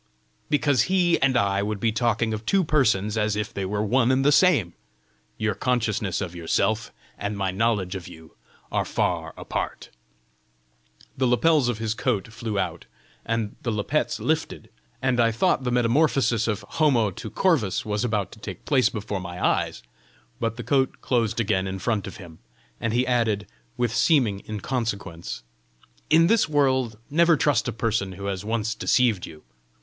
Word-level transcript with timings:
"Because 0.49 0.81
he 0.89 1.21
and 1.21 1.37
I 1.37 1.61
would 1.61 1.79
be 1.79 1.91
talking 1.91 2.33
of 2.33 2.43
two 2.43 2.63
persons 2.63 3.19
as 3.19 3.35
if 3.35 3.53
they 3.53 3.65
were 3.65 3.83
one 3.83 4.11
and 4.11 4.25
the 4.25 4.31
same. 4.31 4.73
Your 5.37 5.53
consciousness 5.53 6.21
of 6.21 6.33
yourself 6.33 6.91
and 7.19 7.37
my 7.37 7.51
knowledge 7.51 7.93
of 7.93 8.07
you 8.07 8.33
are 8.71 8.83
far 8.83 9.31
apart!" 9.37 9.89
The 11.15 11.27
lapels 11.27 11.69
of 11.69 11.77
his 11.77 11.93
coat 11.93 12.29
flew 12.33 12.57
out, 12.57 12.85
and 13.23 13.55
the 13.61 13.69
lappets 13.71 14.19
lifted, 14.19 14.71
and 15.03 15.19
I 15.19 15.31
thought 15.31 15.65
the 15.65 15.69
metamorphosis 15.71 16.47
of 16.47 16.65
HOMO 16.67 17.11
to 17.11 17.29
CORVUS 17.29 17.85
was 17.85 18.03
about 18.03 18.31
to 18.31 18.39
take 18.39 18.65
place 18.65 18.89
before 18.89 19.19
my 19.19 19.39
eyes. 19.39 19.83
But 20.39 20.55
the 20.57 20.63
coat 20.63 20.99
closed 21.01 21.39
again 21.39 21.67
in 21.67 21.77
front 21.77 22.07
of 22.07 22.17
him, 22.17 22.39
and 22.79 22.91
he 22.91 23.05
added, 23.05 23.45
with 23.77 23.93
seeming 23.95 24.41
inconsequence, 24.49 25.43
"In 26.09 26.25
this 26.25 26.49
world 26.49 26.97
never 27.11 27.37
trust 27.37 27.67
a 27.67 27.71
person 27.71 28.13
who 28.13 28.25
has 28.25 28.43
once 28.43 28.73
deceived 28.73 29.27
you. 29.27 29.43